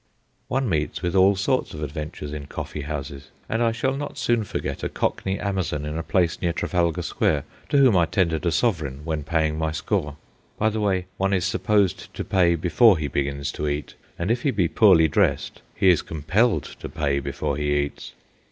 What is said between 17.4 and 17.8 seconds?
he